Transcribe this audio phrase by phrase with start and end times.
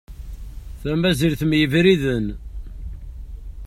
[0.81, 2.25] Tamazirt mm yebriden.